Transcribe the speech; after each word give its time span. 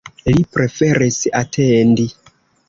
Li 0.29 0.45
preferis 0.55 1.19
atendi. 1.41 2.09